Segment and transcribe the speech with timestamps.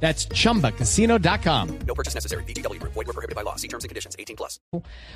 [0.00, 1.68] That's chumbacasino.com.
[1.86, 2.44] No purchase necessary.
[2.44, 2.80] BGW.
[2.82, 3.56] Void were prohibited by law.
[3.56, 4.14] See terms and conditions.
[4.18, 4.60] 18 plus.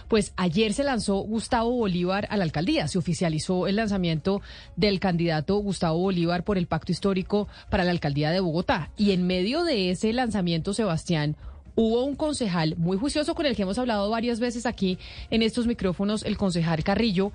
[0.08, 2.88] Pues ayer se lanzó Gustavo Bolívar a la alcaldía.
[2.88, 4.40] Se oficializó el lanzamiento
[4.76, 8.90] del candidato Gustavo Bolívar por el pacto histórico para la alcaldía de Bogotá.
[8.96, 11.36] Y en medio de ese lanzamiento, Sebastián,
[11.74, 14.98] hubo un concejal muy juicioso con el que hemos hablado varias veces aquí
[15.30, 17.32] en estos micrófonos, el concejal Carrillo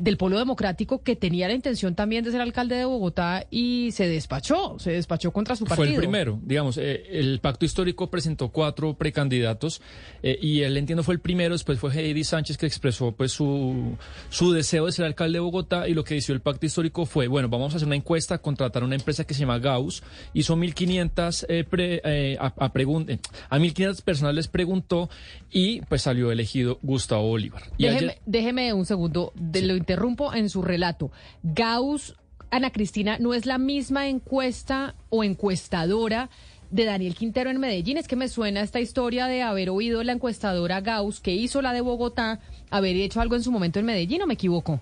[0.00, 4.08] del Polo Democrático que tenía la intención también de ser alcalde de Bogotá y se
[4.08, 5.86] despachó, se despachó contra su partido.
[5.86, 9.82] Fue el primero, digamos, eh, el pacto histórico presentó cuatro precandidatos
[10.22, 13.96] eh, y él entiendo fue el primero, después fue Heidi Sánchez que expresó pues su,
[14.30, 17.26] su deseo de ser alcalde de Bogotá y lo que decidió el pacto histórico fue,
[17.28, 20.02] bueno, vamos a hacer una encuesta, contratar una empresa que se llama Gauss,
[20.32, 23.18] hizo 1500 eh, pre, eh, a, a, pregun-
[23.50, 25.10] a 1500 personas les preguntó
[25.50, 27.62] y pues salió elegido Gustavo Bolívar.
[27.76, 31.10] Y Déjeme, ayer- déjeme un segundo, de- lo interrumpo en su relato.
[31.42, 32.14] Gauss,
[32.50, 36.30] Ana Cristina, ¿no es la misma encuesta o encuestadora
[36.70, 37.96] de Daniel Quintero en Medellín?
[37.96, 41.72] Es que me suena esta historia de haber oído la encuestadora Gauss que hizo la
[41.72, 42.38] de Bogotá,
[42.70, 44.80] haber hecho algo en su momento en Medellín, ¿o me equivoco?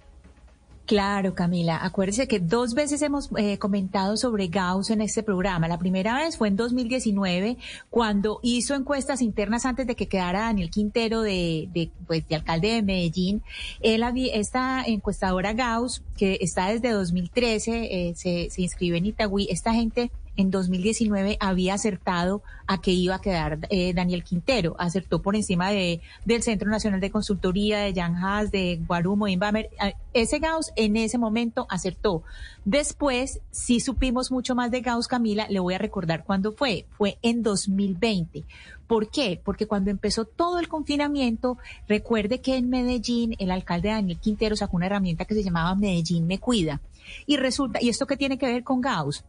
[0.90, 1.78] Claro, Camila.
[1.84, 5.68] Acuérdese que dos veces hemos eh, comentado sobre Gauss en este programa.
[5.68, 7.58] La primera vez fue en 2019,
[7.90, 12.72] cuando hizo encuestas internas antes de que quedara Daniel Quintero de, de, pues, de alcalde
[12.72, 13.40] de Medellín.
[13.80, 19.46] Él esta encuestadora Gauss, que está desde 2013, eh, se, se inscribe en Itagüí.
[19.48, 24.76] Esta gente en 2019 había acertado a que iba a quedar eh, Daniel Quintero.
[24.78, 29.32] Acertó por encima de, del Centro Nacional de Consultoría, de Jan Haas, de Guarumo, de
[29.32, 29.70] Inbamer.
[29.78, 32.22] Ah, Ese Gauss en ese momento acertó.
[32.64, 35.46] Después, sí supimos mucho más de Gauss, Camila.
[35.48, 36.86] Le voy a recordar cuándo fue.
[36.96, 38.44] Fue en 2020.
[38.86, 39.40] ¿Por qué?
[39.44, 44.76] Porque cuando empezó todo el confinamiento, recuerde que en Medellín el alcalde Daniel Quintero sacó
[44.76, 46.80] una herramienta que se llamaba Medellín me cuida.
[47.26, 49.24] Y resulta, ¿y esto qué tiene que ver con Gauss?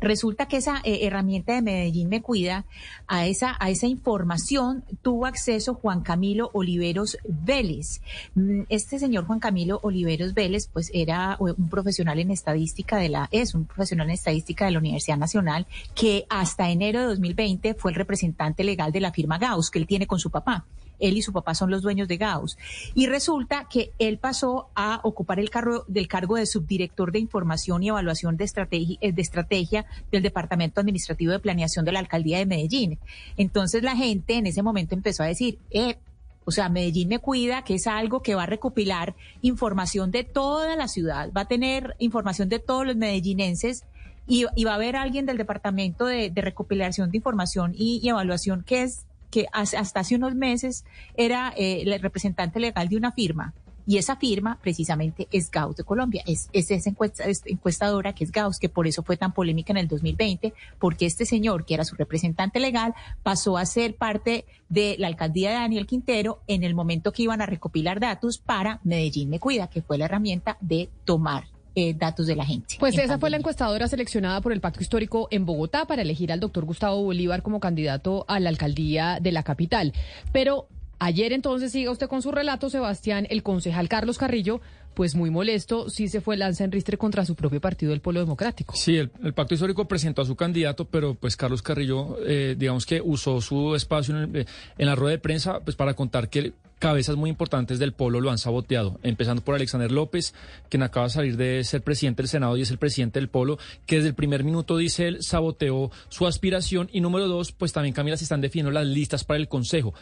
[0.00, 2.64] Resulta que esa eh, herramienta de Medellín me cuida,
[3.06, 8.00] a esa, a esa información tuvo acceso Juan Camilo Oliveros Vélez.
[8.34, 13.28] Mm, Este señor Juan Camilo Oliveros Vélez, pues era un profesional en estadística de la,
[13.30, 17.90] es un profesional en estadística de la Universidad Nacional, que hasta enero de 2020 fue
[17.90, 20.64] el representante legal de la firma Gauss, que él tiene con su papá.
[20.98, 22.56] Él y su papá son los dueños de Gauss.
[22.94, 27.82] Y resulta que él pasó a ocupar el cargo del cargo de subdirector de información
[27.82, 32.46] y evaluación de estrategia, de estrategia del Departamento Administrativo de Planeación de la Alcaldía de
[32.46, 32.98] Medellín.
[33.36, 35.96] Entonces la gente en ese momento empezó a decir, eh,
[36.44, 40.76] o sea, Medellín me cuida, que es algo que va a recopilar información de toda
[40.76, 43.84] la ciudad, va a tener información de todos los medellinenses
[44.28, 49.06] y, va a haber alguien del Departamento de, Recopilación de Información y Evaluación que es
[49.36, 53.52] que hasta hace unos meses era eh, el representante legal de una firma.
[53.86, 56.22] Y esa firma precisamente es Gauss de Colombia.
[56.26, 59.72] Es, es esa encuesta- es encuestadora que es Gauss, que por eso fue tan polémica
[59.74, 64.46] en el 2020, porque este señor, que era su representante legal, pasó a ser parte
[64.70, 68.80] de la alcaldía de Daniel Quintero en el momento que iban a recopilar datos para
[68.84, 71.44] Medellín Me Cuida, que fue la herramienta de tomar
[71.78, 72.76] eh, datos de la gente.
[72.80, 76.40] Pues esa fue la encuestadora seleccionada por el Pacto Histórico en Bogotá para elegir al
[76.40, 79.92] doctor Gustavo Bolívar como candidato a la alcaldía de la capital.
[80.32, 84.62] Pero ayer entonces siga usted con su relato, Sebastián, el concejal Carlos Carrillo,
[84.96, 88.18] pues muy molesto, sí se fue lanza en ristre contra su propio partido, el Polo
[88.18, 88.74] Democrático.
[88.74, 92.86] Sí, el, el pacto histórico presentó a su candidato, pero pues Carlos Carrillo, eh, digamos
[92.86, 94.46] que usó su espacio en, el- eh,
[94.78, 98.30] en la rueda de prensa pues para contar que cabezas muy importantes del polo lo
[98.30, 100.32] han saboteado, empezando por Alexander López,
[100.70, 103.58] quien acaba de salir de ser presidente del Senado y es el presidente del polo,
[103.84, 107.94] que desde el primer minuto dice él saboteó su aspiración y número dos, pues también
[107.94, 109.92] Camila se están definiendo las listas para el Consejo.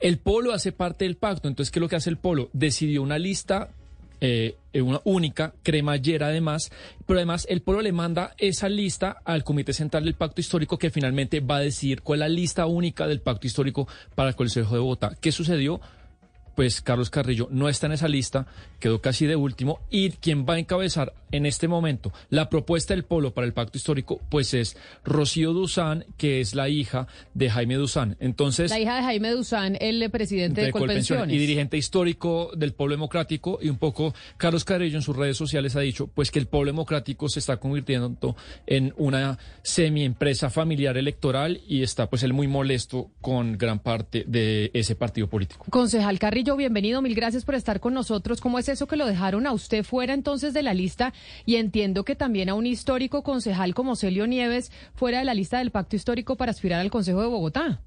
[0.00, 2.48] El polo hace parte del pacto, entonces ¿qué es lo que hace el polo?
[2.52, 3.70] Decidió una lista
[4.20, 6.70] eh, una única, cremallera además,
[7.06, 10.90] pero además el pueblo le manda esa lista al Comité Central del Pacto Histórico que
[10.90, 14.74] finalmente va a decidir cuál es la lista única del Pacto Histórico para el Consejo
[14.74, 15.16] de Bogotá.
[15.20, 15.80] ¿Qué sucedió?
[16.60, 18.46] Pues Carlos Carrillo no está en esa lista,
[18.80, 23.04] quedó casi de último, y quien va a encabezar en este momento la propuesta del
[23.04, 27.76] Polo para el Pacto Histórico, pues es Rocío Duzán, que es la hija de Jaime
[27.76, 28.18] Duzán.
[28.20, 31.34] Entonces, la hija de Jaime Duzán, el presidente de, de Colpensiones.
[31.34, 35.76] Y dirigente histórico del Polo Democrático, y un poco Carlos Carrillo en sus redes sociales
[35.76, 38.36] ha dicho, pues que el Polo Democrático se está convirtiendo
[38.66, 44.70] en una semi-empresa familiar electoral y está pues él muy molesto con gran parte de
[44.74, 45.64] ese partido político.
[45.70, 48.40] Concejal Carrillo, bienvenido, mil gracias por estar con nosotros.
[48.40, 51.12] ¿Cómo es eso que lo dejaron a usted fuera entonces de la lista?
[51.46, 55.58] Y entiendo que también a un histórico concejal como Celio Nieves fuera de la lista
[55.58, 57.80] del pacto histórico para aspirar al Consejo de Bogotá.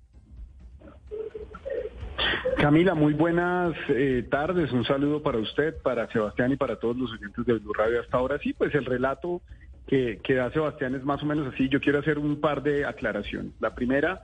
[2.57, 4.71] Camila, muy buenas eh, tardes.
[4.71, 8.17] Un saludo para usted, para Sebastián y para todos los oyentes de Blue Radio hasta
[8.17, 8.39] ahora.
[8.39, 9.41] Sí, pues el relato
[9.87, 11.67] que, da Sebastián es más o menos así.
[11.69, 13.51] Yo quiero hacer un par de aclaraciones.
[13.59, 14.21] La primera,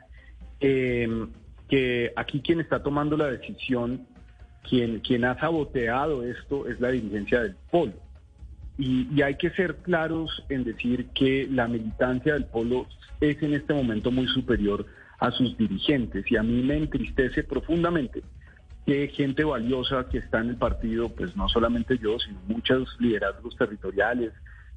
[0.59, 1.27] eh,
[1.67, 4.07] que aquí quien está tomando la decisión,
[4.67, 7.93] quien, quien ha saboteado esto es la dirigencia del Polo.
[8.77, 12.87] Y, y, hay que ser claros en decir que la militancia del Polo
[13.19, 14.85] es en este momento muy superior
[15.19, 16.31] a sus dirigentes.
[16.31, 18.21] Y a mí me entristece profundamente
[18.85, 23.55] que gente valiosa que está en el partido, pues no solamente yo, sino muchos liderazgos
[23.55, 24.31] territoriales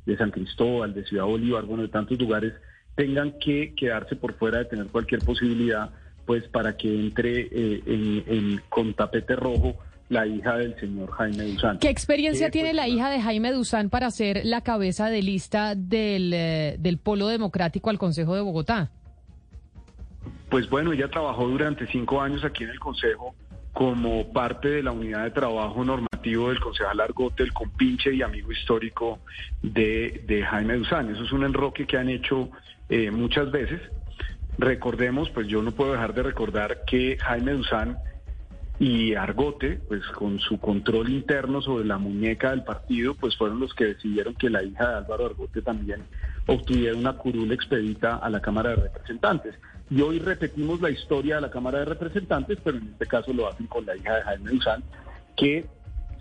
[0.04, 2.52] de San Cristóbal, de Ciudad Bolívar, bueno, de tantos lugares,
[2.94, 5.90] tengan que quedarse por fuera de tener cualquier posibilidad,
[6.26, 9.76] pues para que entre eh, en, con tapete rojo
[10.08, 11.78] la hija del señor Jaime Duzán.
[11.78, 16.32] ¿Qué experiencia tiene la hija de Jaime Duzán para ser la cabeza de lista del,
[16.34, 18.90] eh, del Polo Democrático al Consejo de Bogotá?
[20.50, 23.34] Pues bueno, ella trabajó durante cinco años aquí en el Consejo
[23.72, 28.52] como parte de la unidad de trabajo normativo del concejal Argote, el compinche y amigo
[28.52, 29.20] histórico
[29.62, 31.10] de, de Jaime Duzán.
[31.10, 32.50] Eso es un enroque que han hecho
[32.88, 33.80] eh, muchas veces.
[34.58, 37.98] Recordemos, pues yo no puedo dejar de recordar que Jaime Duzán
[38.78, 43.72] y Argote, pues con su control interno sobre la muñeca del partido, pues fueron los
[43.74, 46.02] que decidieron que la hija de Álvaro Argote también
[46.46, 49.54] obtuviera una curul expedita a la Cámara de Representantes.
[49.88, 53.48] Y hoy repetimos la historia de la Cámara de Representantes, pero en este caso lo
[53.48, 54.82] hacen con la hija de Jaime Duzán,
[55.36, 55.66] que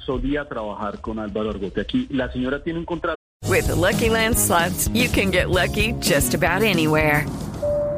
[0.06, 1.82] solía trabajar con Álvaro Argote.
[1.82, 3.16] Aquí la señora tiene un contrato.
[3.48, 7.26] With the Lucky Land slots, you can get lucky just about anywhere.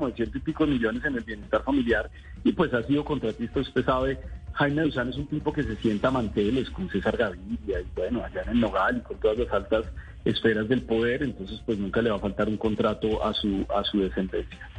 [0.00, 2.10] Como de ciento y pico millones en el bienestar familiar
[2.42, 4.18] y pues ha sido contratista, usted sabe,
[4.54, 8.24] Jaime Duzán es un tipo que se sienta a manteles con César Gaviria y bueno,
[8.24, 9.84] allá en el Nogal y con todas las altas
[10.24, 13.84] esferas del poder, entonces pues nunca le va a faltar un contrato a su, a
[13.84, 14.70] su descendencia.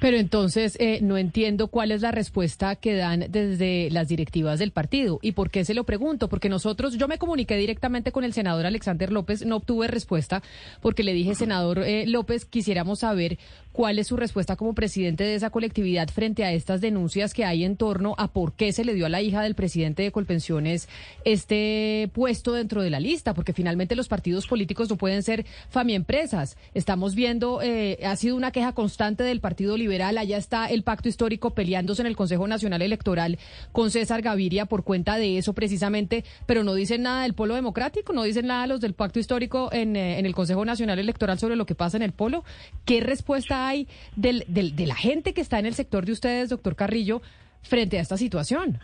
[0.00, 4.70] Pero entonces eh, no entiendo cuál es la respuesta que dan desde las directivas del
[4.70, 5.18] partido.
[5.22, 6.28] ¿Y por qué se lo pregunto?
[6.28, 10.42] Porque nosotros, yo me comuniqué directamente con el senador Alexander López, no obtuve respuesta
[10.80, 13.38] porque le dije, senador eh, López, quisiéramos saber
[13.72, 17.62] cuál es su respuesta como presidente de esa colectividad frente a estas denuncias que hay
[17.64, 20.88] en torno a por qué se le dio a la hija del presidente de Colpensiones
[21.24, 26.56] este puesto dentro de la lista, porque finalmente los partidos políticos no pueden ser famiempresas.
[26.72, 31.08] Estamos viendo, eh, ha sido una queja constante del Partido Liberal, allá está el pacto
[31.08, 33.38] histórico peleándose en el Consejo Nacional Electoral
[33.72, 38.12] con César Gaviria por cuenta de eso precisamente, pero no dicen nada del Polo Democrático,
[38.12, 41.56] no dicen nada los del pacto histórico en, eh, en el Consejo Nacional Electoral sobre
[41.56, 42.44] lo que pasa en el Polo.
[42.84, 46.50] ¿Qué respuesta hay del, del, de la gente que está en el sector de ustedes,
[46.50, 47.22] doctor Carrillo,
[47.62, 48.78] frente a esta situación?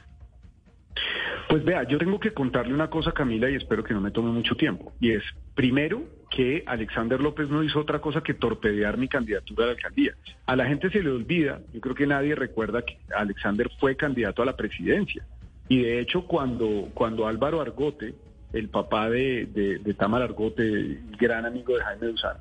[1.48, 4.30] Pues vea, yo tengo que contarle una cosa, Camila, y espero que no me tome
[4.30, 4.92] mucho tiempo.
[5.00, 5.22] Y es,
[5.54, 6.02] primero,
[6.34, 10.14] que Alexander López no hizo otra cosa que torpedear mi candidatura a la alcaldía.
[10.46, 14.40] A la gente se le olvida, yo creo que nadie recuerda que Alexander fue candidato
[14.42, 15.26] a la presidencia.
[15.68, 18.14] Y de hecho, cuando, cuando Álvaro Argote,
[18.54, 22.38] el papá de, de, de Tamar Argote, gran amigo de Jaime Duzán,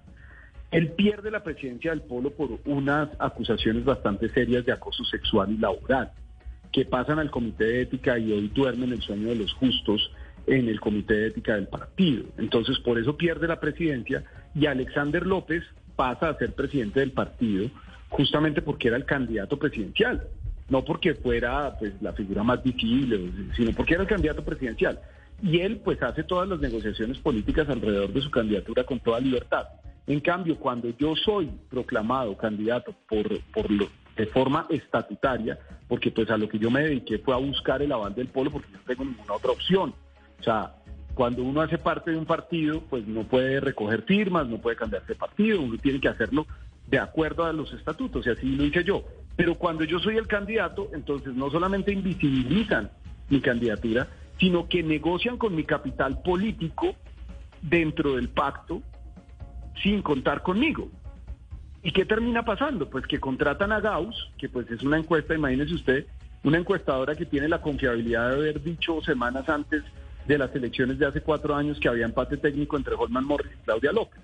[0.72, 5.58] él pierde la presidencia del Polo por unas acusaciones bastante serias de acoso sexual y
[5.58, 6.12] laboral,
[6.72, 10.12] que pasan al Comité de Ética y hoy duermen el sueño de los justos
[10.48, 12.26] en el Comité de Ética del partido.
[12.38, 14.24] Entonces, por eso pierde la presidencia
[14.56, 15.64] y Alexander López
[15.96, 17.70] pasa a ser presidente del partido
[18.10, 20.28] justamente porque era el candidato presidencial,
[20.70, 25.00] no porque fuera pues la figura más visible, sino porque era el candidato presidencial.
[25.42, 29.66] Y él pues hace todas las negociaciones políticas alrededor de su candidatura con toda libertad.
[30.08, 35.58] En cambio, cuando yo soy proclamado candidato por, por lo, de forma estatutaria,
[35.88, 38.52] porque pues a lo que yo me dediqué fue a buscar el aval del pueblo
[38.52, 39.94] porque no tengo ninguna otra opción.
[40.42, 40.74] O sea,
[41.14, 45.10] cuando uno hace parte de un partido, pues no puede recoger firmas, no puede cambiarse
[45.10, 46.48] de partido, uno tiene que hacerlo
[46.88, 49.04] de acuerdo a los estatutos, y así lo hice yo.
[49.36, 52.90] Pero cuando yo soy el candidato, entonces no solamente invisibilizan
[53.30, 54.08] mi candidatura,
[54.40, 56.96] sino que negocian con mi capital político
[57.62, 58.82] dentro del pacto
[59.84, 60.90] sin contar conmigo.
[61.84, 62.90] ¿Y qué termina pasando?
[62.90, 66.08] Pues que contratan a Gauss, que pues es una encuesta, imagínese usted,
[66.44, 69.84] una encuestadora que tiene la confiabilidad de haber dicho semanas antes
[70.28, 73.66] de las elecciones de hace cuatro años que había empate técnico entre Holman Morris y
[73.66, 74.22] Claudia López.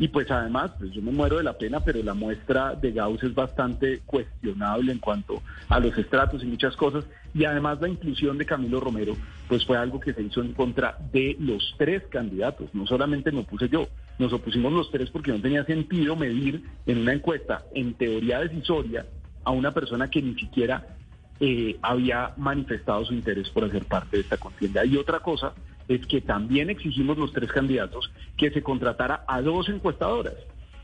[0.00, 3.22] Y pues además, pues yo me muero de la pena, pero la muestra de Gauss
[3.22, 7.04] es bastante cuestionable en cuanto a los estratos y muchas cosas.
[7.34, 9.14] Y además la inclusión de Camilo Romero,
[9.46, 12.70] pues fue algo que se hizo en contra de los tres candidatos.
[12.72, 16.96] No solamente me opuse yo, nos opusimos los tres porque no tenía sentido medir en
[16.96, 19.04] una encuesta, en teoría decisoria,
[19.44, 20.96] a una persona que ni siquiera
[21.40, 24.84] eh, había manifestado su interés por hacer parte de esta contienda.
[24.84, 25.54] Y otra cosa
[25.88, 30.34] es que también exigimos los tres candidatos que se contratara a dos encuestadoras,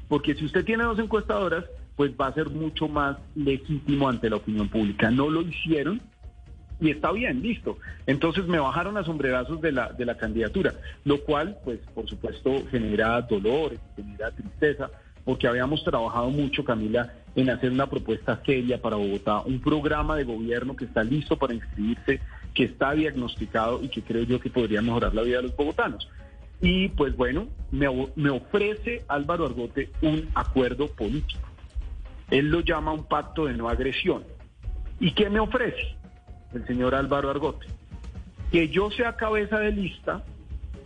[0.09, 4.37] porque si usted tiene dos encuestadoras, pues va a ser mucho más legítimo ante la
[4.37, 5.11] opinión pública.
[5.11, 6.01] No lo hicieron
[6.81, 7.79] y está bien, listo.
[8.07, 12.65] Entonces me bajaron a sombrerazos de la, de la candidatura, lo cual, pues, por supuesto,
[12.71, 14.91] genera dolor, genera tristeza,
[15.25, 20.25] porque habíamos trabajado mucho, Camila, en hacer una propuesta seria para Bogotá, un programa de
[20.25, 22.21] gobierno que está listo para inscribirse
[22.55, 26.09] que está diagnosticado y que creo yo que podría mejorar la vida de los bogotanos.
[26.63, 31.47] Y pues bueno, me, me ofrece Álvaro Argote un acuerdo político.
[32.31, 34.25] Él lo llama un pacto de no agresión.
[34.99, 35.97] ¿Y qué me ofrece
[36.55, 37.67] el señor Álvaro Argote?
[38.51, 40.25] Que yo sea cabeza de lista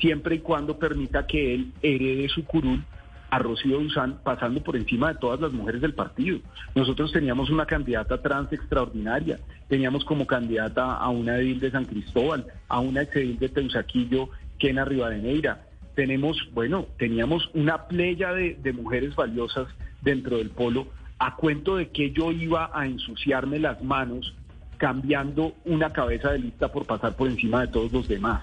[0.00, 2.82] siempre y cuando permita que él herede su curul
[3.30, 6.40] a Rocío Duzán pasando por encima de todas las mujeres del partido.
[6.74, 12.46] Nosotros teníamos una candidata trans extraordinaria, teníamos como candidata a una edil de San Cristóbal,
[12.68, 15.66] a una exedil de Teusaquillo, Kena Rivadeneira.
[15.94, 19.68] Tenemos, bueno, teníamos una playa de, de mujeres valiosas
[20.02, 24.34] dentro del polo, a cuento de que yo iba a ensuciarme las manos
[24.78, 28.42] cambiando una cabeza de lista por pasar por encima de todos los demás.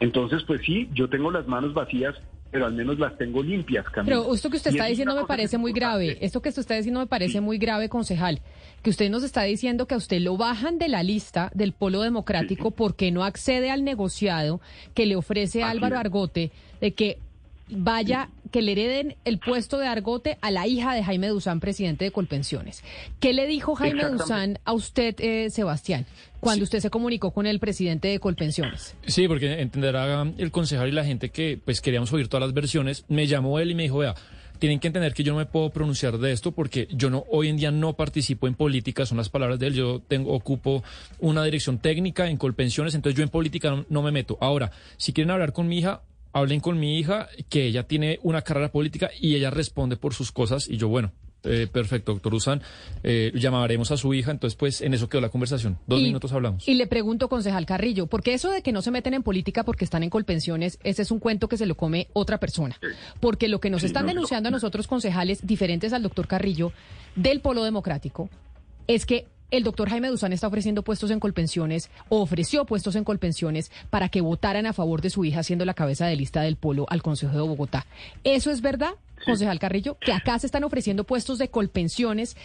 [0.00, 2.16] Entonces, pues sí, yo tengo las manos vacías
[2.50, 4.16] pero al menos las tengo limpias, Camila.
[4.16, 6.18] Pero esto que usted está diciendo me parece muy grave.
[6.20, 8.40] Esto que usted está diciendo me parece muy grave, concejal.
[8.82, 12.02] Que usted nos está diciendo que a usted lo bajan de la lista del Polo
[12.02, 14.60] Democrático porque no accede al negociado
[14.94, 17.18] que le ofrece Álvaro Argote de que
[17.70, 22.04] vaya, que le hereden el puesto de Argote a la hija de Jaime Duzán, presidente
[22.04, 22.82] de Colpensiones.
[23.20, 26.06] ¿Qué le dijo Jaime Duzán a usted, eh, Sebastián,
[26.40, 28.94] cuando usted se comunicó con el presidente de Colpensiones?
[29.06, 33.04] Sí, porque entenderá el concejal y la gente que pues queríamos oír todas las versiones.
[33.08, 34.14] Me llamó él y me dijo, vea,
[34.60, 37.48] tienen que entender que yo no me puedo pronunciar de esto porque yo no hoy
[37.48, 39.74] en día no participo en política, son las palabras de él.
[39.74, 40.84] Yo tengo ocupo
[41.18, 44.36] una dirección técnica en Colpensiones, entonces yo en política no me meto.
[44.40, 48.42] Ahora, si quieren hablar con mi hija, hablen con mi hija, que ella tiene una
[48.42, 50.68] carrera política y ella responde por sus cosas.
[50.68, 52.60] Y yo, bueno, eh, perfecto, doctor Usan,
[53.02, 55.78] eh, llamaremos a su hija, entonces pues en eso quedó la conversación.
[55.86, 56.68] Dos minutos hablamos.
[56.68, 59.84] Y le pregunto, concejal Carrillo, porque eso de que no se meten en política porque
[59.84, 62.78] están en colpensiones, ese es un cuento que se lo come otra persona.
[63.20, 66.72] Porque lo que nos están denunciando a nosotros, concejales, diferentes al doctor Carrillo,
[67.16, 68.28] del Polo Democrático,
[68.86, 73.04] es que el doctor Jaime Duzán está ofreciendo puestos en Colpensiones, o ofreció puestos en
[73.04, 76.56] Colpensiones para que votaran a favor de su hija siendo la cabeza de lista del
[76.56, 77.86] polo al Consejo de Bogotá.
[78.24, 78.92] ¿Eso es verdad,
[79.24, 79.96] concejal Carrillo?
[79.98, 82.36] Que acá se están ofreciendo puestos de Colpensiones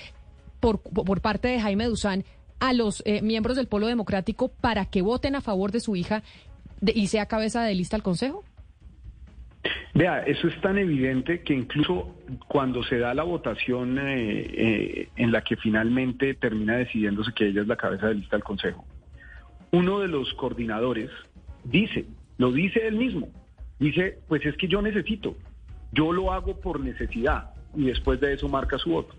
[0.60, 2.26] por, por parte de Jaime Duzán
[2.60, 6.24] a los eh, miembros del polo democrático para que voten a favor de su hija
[6.82, 8.44] y sea cabeza de lista al Consejo?
[9.96, 12.14] Vea, eso es tan evidente que incluso
[12.50, 17.62] cuando se da la votación eh, eh, en la que finalmente termina decidiéndose que ella
[17.62, 18.86] es la cabeza de lista del Consejo,
[19.72, 21.10] uno de los coordinadores
[21.64, 23.30] dice, lo dice él mismo,
[23.80, 25.38] dice, pues es que yo necesito,
[25.94, 29.16] yo lo hago por necesidad y después de eso marca su voto.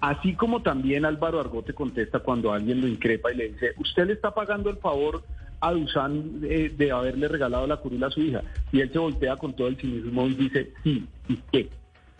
[0.00, 4.14] Así como también Álvaro Argote contesta cuando alguien lo increpa y le dice, usted le
[4.14, 5.22] está pagando el favor
[5.60, 8.42] a Dusan eh, de haberle regalado la curula a su hija.
[8.72, 11.68] Y él se voltea con todo el cinismo y dice, sí, ¿y qué?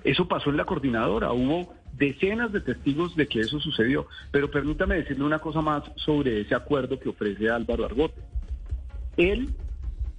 [0.05, 4.07] Eso pasó en la coordinadora, hubo decenas de testigos de que eso sucedió.
[4.31, 8.21] Pero permítame decirle una cosa más sobre ese acuerdo que ofrece Álvaro Argote.
[9.17, 9.51] Él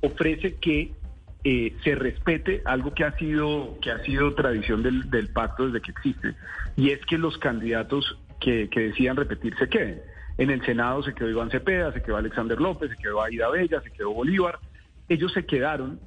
[0.01, 0.93] ofrece que
[1.43, 5.91] eh, se respete algo que ha sido que ha sido tradición del, pacto desde que
[5.91, 6.35] existe
[6.75, 10.01] y es que los candidatos que, que decían repetir se queden.
[10.39, 13.81] En el Senado se quedó Iván Cepeda, se quedó Alexander López, se quedó Aida Bella,
[13.81, 14.57] se quedó Bolívar.
[15.07, 15.99] Ellos se quedaron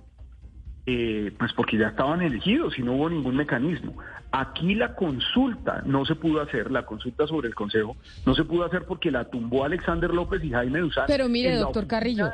[0.87, 3.97] eh, pues porque ya estaban elegidos y no hubo ningún mecanismo.
[4.33, 7.97] Aquí la consulta no se pudo hacer, la consulta sobre el Consejo
[8.27, 11.05] no se pudo hacer porque la tumbó Alexander López y Jaime Duzán.
[11.07, 12.29] Pero mire, doctor Carrillo,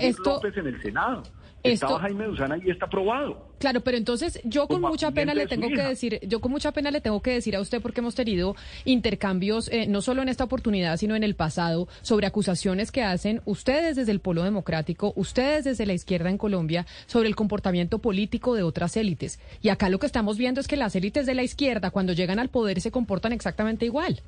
[0.00, 1.22] esto- López en el Senado.
[1.62, 3.48] Esto- Estaba Jaime Duzán ahí y está aprobado.
[3.58, 5.88] Claro, pero entonces yo con Como mucha pena le tengo que hija.
[5.88, 9.68] decir, yo con mucha pena le tengo que decir a usted porque hemos tenido intercambios
[9.72, 13.96] eh, no solo en esta oportunidad, sino en el pasado sobre acusaciones que hacen ustedes
[13.96, 18.62] desde el Polo Democrático, ustedes desde la izquierda en Colombia sobre el comportamiento político de
[18.64, 19.38] otras élites.
[19.60, 22.38] Y acá lo que estamos viendo es que las élites de la izquierda cuando llegan
[22.38, 24.20] al poder se comportan exactamente igual.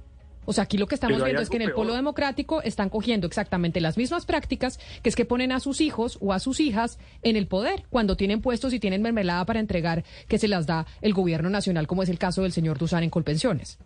[0.46, 1.76] O sea, aquí lo que estamos viendo es que en el peor.
[1.76, 6.18] polo democrático están cogiendo exactamente las mismas prácticas, que es que ponen a sus hijos
[6.20, 10.04] o a sus hijas en el poder cuando tienen puestos y tienen mermelada para entregar
[10.28, 13.10] que se las da el gobierno nacional, como es el caso del señor Duzán en
[13.10, 13.78] Colpensiones.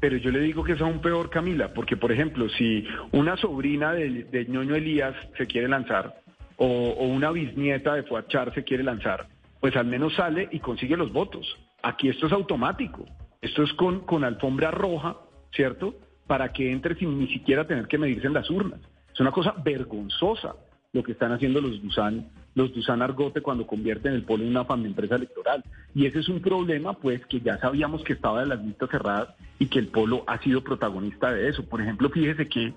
[0.00, 3.92] Pero yo le digo que es aún peor, Camila, porque, por ejemplo, si una sobrina
[3.92, 6.20] de, de ñoño Elías se quiere lanzar,
[6.56, 9.26] o, o una bisnieta de Fuachar se quiere lanzar,
[9.60, 11.46] pues al menos sale y consigue los votos.
[11.82, 13.04] Aquí esto es automático.
[13.40, 15.16] Esto es con, con alfombra roja,
[15.56, 15.94] ¿cierto?
[16.26, 18.80] Para que entre sin ni siquiera tener que medirse en las urnas.
[19.12, 20.54] Es una cosa vergonzosa
[20.92, 24.66] lo que están haciendo los Dusan, los Dusan Argote cuando convierten el polo en una
[24.86, 25.62] empresa electoral.
[25.94, 29.28] Y ese es un problema, pues, que ya sabíamos que estaba de las listas cerradas
[29.58, 31.64] y que el polo ha sido protagonista de eso.
[31.66, 32.72] Por ejemplo, fíjese que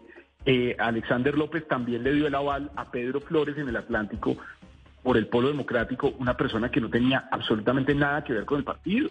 [0.45, 4.35] eh, Alexander López también le dio el aval a Pedro Flores en el Atlántico
[5.03, 8.65] por el polo democrático, una persona que no tenía absolutamente nada que ver con el
[8.65, 9.09] partido.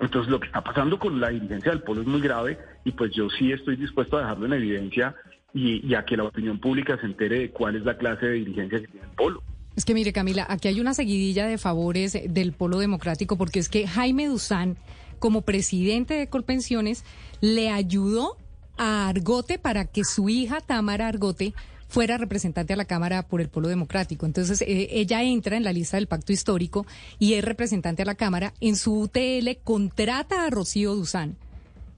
[0.00, 3.12] Entonces lo que está pasando con la dirigencia del polo es muy grave y pues
[3.12, 5.14] yo sí estoy dispuesto a dejarlo en evidencia
[5.52, 8.32] y, y a que la opinión pública se entere de cuál es la clase de
[8.32, 9.42] dirigencia que tiene el polo.
[9.78, 13.68] Es que mire, Camila, aquí hay una seguidilla de favores del Polo Democrático porque es
[13.68, 14.76] que Jaime Duzán,
[15.20, 17.04] como presidente de Colpensiones,
[17.40, 18.36] le ayudó
[18.76, 21.54] a Argote para que su hija Tamara Argote
[21.88, 24.26] fuera representante a la Cámara por el Polo Democrático.
[24.26, 26.86] Entonces, eh, ella entra en la lista del pacto histórico
[27.18, 28.54] y es representante a la Cámara.
[28.60, 31.36] En su UTL contrata a Rocío Duzán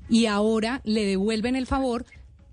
[0.09, 2.04] y ahora le devuelven el favor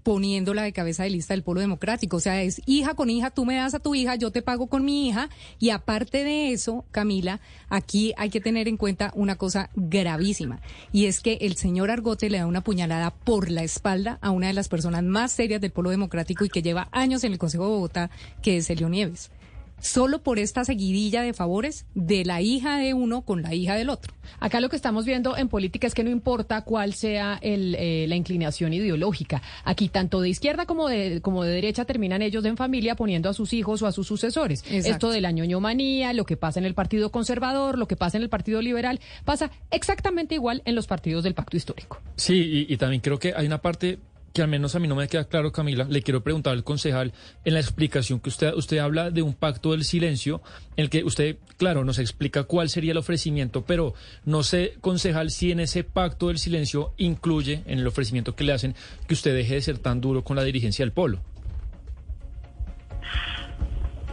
[0.08, 2.16] poniéndola de cabeza de lista del Polo Democrático.
[2.16, 4.68] O sea, es hija con hija, tú me das a tu hija, yo te pago
[4.68, 5.28] con mi hija.
[5.60, 10.62] Y aparte de eso, Camila, aquí hay que tener en cuenta una cosa gravísima.
[10.94, 14.48] Y es que el señor Argote le da una puñalada por la espalda a una
[14.48, 17.66] de las personas más serias del Polo Democrático y que lleva años en el Consejo
[17.66, 18.10] de Bogotá,
[18.42, 19.30] que es Elio Nieves.
[19.80, 23.90] Solo por esta seguidilla de favores de la hija de uno con la hija del
[23.90, 24.14] otro.
[24.40, 28.06] Acá lo que estamos viendo en política es que no importa cuál sea el, eh,
[28.08, 29.42] la inclinación ideológica.
[29.64, 33.34] Aquí tanto de izquierda como de, como de derecha terminan ellos en familia poniendo a
[33.34, 34.62] sus hijos o a sus sucesores.
[34.62, 34.90] Exacto.
[34.90, 38.24] Esto de la ñoñomanía, lo que pasa en el Partido Conservador, lo que pasa en
[38.24, 42.02] el Partido Liberal, pasa exactamente igual en los partidos del Pacto Histórico.
[42.16, 44.00] Sí, y, y también creo que hay una parte
[44.38, 45.88] que al menos a mí no me queda claro, Camila.
[45.90, 47.12] Le quiero preguntar al concejal
[47.44, 50.44] en la explicación que usted, usted habla de un pacto del silencio,
[50.76, 53.96] en el que usted, claro, nos explica cuál sería el ofrecimiento, pero
[54.26, 58.54] no sé, concejal, si en ese pacto del silencio incluye, en el ofrecimiento que le
[58.54, 58.76] hacen,
[59.08, 61.20] que usted deje de ser tan duro con la dirigencia del polo.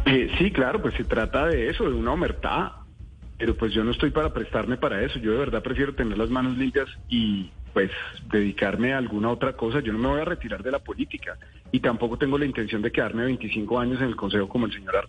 [0.06, 2.72] Eh, sí, claro, pues se trata de eso, de una omertad.
[3.36, 5.18] Pero pues yo no estoy para prestarme para eso.
[5.18, 7.90] Yo de verdad prefiero tener las manos limpias y pues
[8.32, 9.80] dedicarme a alguna otra cosa.
[9.80, 11.36] Yo no me voy a retirar de la política
[11.72, 14.96] y tampoco tengo la intención de quedarme 25 años en el consejo como el señor
[14.96, 15.08] Ar.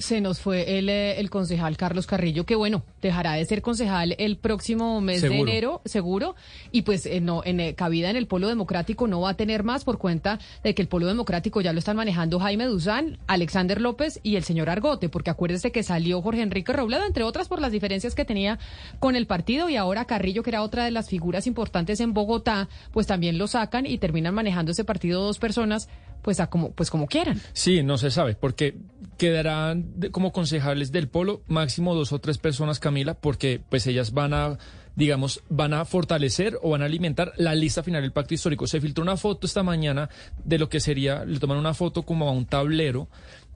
[0.00, 4.16] Se nos fue el, eh, el concejal Carlos Carrillo, que bueno, dejará de ser concejal
[4.18, 6.36] el próximo mes de enero, seguro,
[6.72, 9.62] y pues eh, no, en eh, cabida en el Polo Democrático no va a tener
[9.62, 13.78] más por cuenta de que el Polo Democrático ya lo están manejando Jaime Duzán, Alexander
[13.78, 17.60] López y el señor Argote, porque acuérdese que salió Jorge Enrique Robledo, entre otras por
[17.60, 18.58] las diferencias que tenía
[19.00, 22.70] con el partido, y ahora Carrillo, que era otra de las figuras importantes en Bogotá,
[22.90, 25.90] pues también lo sacan y terminan manejando ese partido dos personas,
[26.22, 27.40] pues a como, pues como quieran.
[27.52, 28.74] Sí, no se sabe, porque
[29.20, 34.12] quedarán de- como concejales del polo máximo dos o tres personas, Camila, porque pues ellas
[34.14, 34.56] van a,
[34.96, 38.66] digamos, van a fortalecer o van a alimentar la lista final del pacto histórico.
[38.66, 40.08] Se filtró una foto esta mañana
[40.42, 43.08] de lo que sería, le toman una foto como a un tablero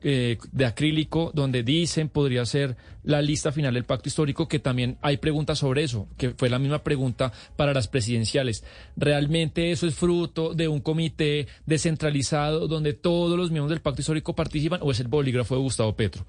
[0.05, 4.97] eh, de acrílico donde dicen podría ser la lista final del pacto histórico, que también
[5.03, 8.65] hay preguntas sobre eso, que fue la misma pregunta para las presidenciales.
[8.97, 14.35] ¿Realmente eso es fruto de un comité descentralizado donde todos los miembros del pacto histórico
[14.35, 16.27] participan o es el bolígrafo de Gustavo Petro?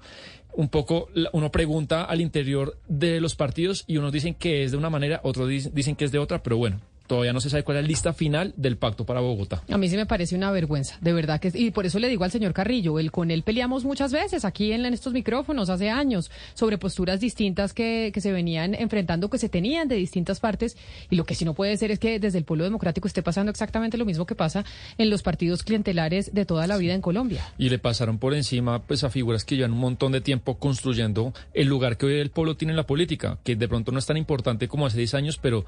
[0.54, 4.78] Un poco uno pregunta al interior de los partidos y unos dicen que es de
[4.78, 7.62] una manera, otros dic- dicen que es de otra, pero bueno, todavía no se sabe
[7.62, 9.62] cuál es la lista final del pacto para Bogotá.
[9.70, 12.24] A mí sí me parece una vergüenza, de verdad que y por eso le digo
[12.24, 15.90] al señor Carrillo, el con él peleamos muchas veces aquí en, en estos micrófonos hace
[15.90, 20.76] años sobre posturas distintas que, que se venían enfrentando, que se tenían de distintas partes
[21.10, 23.50] y lo que sí no puede ser es que desde el pueblo democrático esté pasando
[23.50, 24.64] exactamente lo mismo que pasa
[24.98, 27.44] en los partidos clientelares de toda la vida en Colombia.
[27.58, 31.32] Y le pasaron por encima pues a figuras que llevan un montón de tiempo construyendo
[31.54, 34.06] el lugar que hoy el pueblo tiene en la política, que de pronto no es
[34.06, 35.64] tan importante como hace 10 años, pero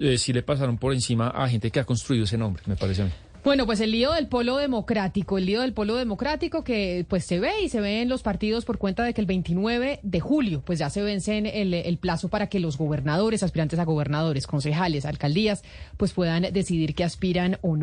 [0.00, 3.02] eh, sí le pasaron por encima a gente que ha construido ese nombre, me parece
[3.02, 3.12] a mí.
[3.44, 7.40] Bueno, pues el lío del polo democrático, el lío del polo democrático que pues se
[7.40, 10.62] ve y se ve en los partidos por cuenta de que el 29 de julio
[10.64, 15.06] pues ya se vence el, el plazo para que los gobernadores, aspirantes a gobernadores, concejales,
[15.06, 15.64] alcaldías,
[15.96, 17.82] pues puedan decidir que aspiran o no.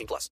[0.01, 0.29] 18 plus.